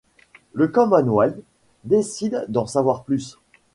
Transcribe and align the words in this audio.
Le 0.53 0.67
Commonwealth 0.67 1.39
décide 1.83 2.45
d'en 2.49 2.65
savoir 2.65 3.03
plus. 3.03 3.37